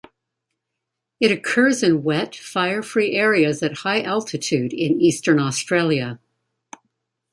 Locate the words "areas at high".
3.13-4.01